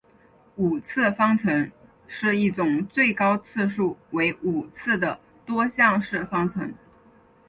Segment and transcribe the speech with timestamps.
[0.55, 1.71] 五次方程
[2.07, 6.73] 是一种最高次数为五次的多项式方程。